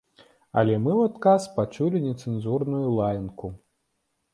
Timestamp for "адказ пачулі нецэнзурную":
1.11-2.85